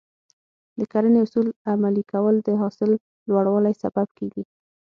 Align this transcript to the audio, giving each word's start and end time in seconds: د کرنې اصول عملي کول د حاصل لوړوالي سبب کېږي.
د 0.77 0.79
کرنې 0.91 1.19
اصول 1.25 1.47
عملي 1.71 2.03
کول 2.13 2.35
د 2.41 2.49
حاصل 2.61 2.91
لوړوالي 3.29 3.73
سبب 3.83 4.07
کېږي. 4.17 4.43